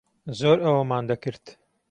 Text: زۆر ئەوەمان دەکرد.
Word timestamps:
زۆر 0.39 0.57
ئەوەمان 0.63 1.03
دەکرد. 1.13 1.45